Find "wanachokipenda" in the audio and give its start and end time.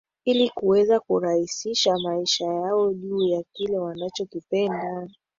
3.77-5.07